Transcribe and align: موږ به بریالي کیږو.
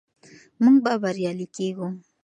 موږ 0.63 0.77
به 0.83 0.91
بریالي 1.03 1.47
کیږو. 1.55 1.87